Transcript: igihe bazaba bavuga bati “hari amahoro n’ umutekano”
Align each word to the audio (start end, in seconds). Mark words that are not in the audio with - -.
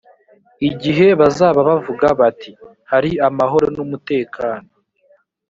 igihe 0.69 1.07
bazaba 1.19 1.59
bavuga 1.71 2.07
bati 2.19 2.51
“hari 2.91 3.11
amahoro 3.27 3.67
n’ 3.75 3.77
umutekano” 3.85 4.67